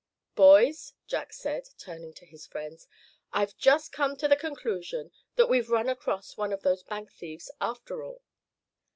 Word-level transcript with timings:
"Boys," 0.33 0.93
Jack 1.05 1.31
said, 1.31 1.69
turning 1.77 2.11
to 2.13 2.25
his 2.25 2.47
friends, 2.47 2.87
"I've 3.33 3.55
just 3.55 3.91
come 3.91 4.15
to 4.17 4.27
the 4.27 4.35
conclusion 4.35 5.11
that 5.35 5.45
we've 5.47 5.69
run 5.69 5.89
across 5.89 6.35
one 6.35 6.51
of 6.51 6.63
those 6.63 6.81
bank 6.81 7.11
thieves 7.11 7.51
after 7.61 8.03
all." 8.03 8.23